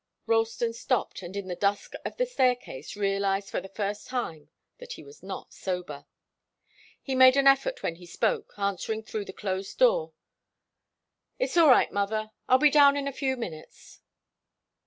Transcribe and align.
Ralston 0.25 0.73
stopped 0.73 1.21
and 1.21 1.35
in 1.37 1.47
the 1.47 1.55
dusk 1.55 1.93
of 2.03 2.17
the 2.17 2.25
staircase 2.25 2.95
realized 2.95 3.51
for 3.51 3.61
the 3.61 3.69
first 3.69 4.07
time 4.07 4.49
that 4.79 4.93
he 4.93 5.03
was 5.03 5.21
not 5.21 5.53
sober. 5.53 6.07
He 6.99 7.13
made 7.13 7.37
an 7.37 7.45
effort 7.45 7.83
when 7.83 7.97
he 7.97 8.07
spoke, 8.07 8.51
answering 8.57 9.03
through 9.03 9.25
the 9.25 9.31
closed 9.31 9.77
door. 9.77 10.13
"It's 11.37 11.55
all 11.55 11.69
right, 11.69 11.91
mother; 11.91 12.31
I'll 12.49 12.57
be 12.57 12.71
down 12.71 12.97
in 12.97 13.07
a 13.07 13.13
few 13.13 13.37
minutes." 13.37 14.01